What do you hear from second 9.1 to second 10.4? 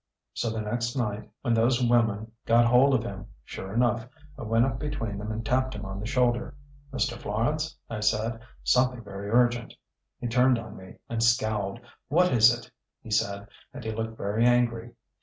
urgent.' He